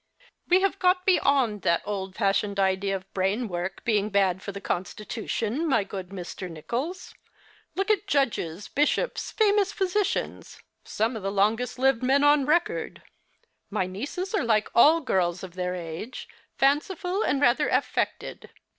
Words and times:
"We 0.49 0.61
have 0.61 0.79
got 0.79 1.05
beyond 1.05 1.61
that 1.61 1.83
old 1.85 2.15
fashioned 2.15 2.59
idea 2.59 2.95
of 2.95 3.13
brain 3.13 3.47
work 3.47 3.85
being 3.85 4.09
bad 4.09 4.41
for 4.41 4.51
the 4.51 4.59
constitution, 4.59 5.67
my 5.69 5.83
good 5.83 6.09
Mr. 6.09 6.49
Nicholls. 6.49 7.13
Look 7.75 7.91
at 7.91 8.07
judges, 8.07 8.67
bishops, 8.67 9.29
famous 9.29 9.71
physicians, 9.71 10.59
some 10.83 11.15
of 11.15 11.21
the 11.21 11.31
longest 11.31 11.77
lived 11.77 12.01
men 12.01 12.23
on 12.23 12.47
record. 12.47 13.03
My 13.69 13.85
nieces 13.85 14.33
are 14.33 14.43
like 14.43 14.71
all 14.73 15.01
girls 15.01 15.43
of 15.43 15.53
their 15.53 15.75
age, 15.75 16.27
fanciful 16.57 17.21
and 17.21 17.39
rather 17.39 17.69
affected. 17.69 18.49